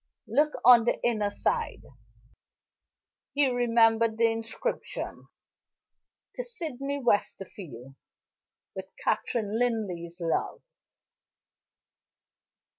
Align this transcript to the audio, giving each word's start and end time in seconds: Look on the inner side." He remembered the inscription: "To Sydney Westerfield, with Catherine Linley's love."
Look 0.27 0.53
on 0.65 0.85
the 0.85 0.99
inner 1.05 1.29
side." 1.29 1.83
He 3.35 3.45
remembered 3.45 4.17
the 4.17 4.31
inscription: 4.31 5.27
"To 6.33 6.43
Sydney 6.43 6.99
Westerfield, 6.99 7.93
with 8.75 8.87
Catherine 8.97 9.59
Linley's 9.59 10.19
love." 10.19 10.63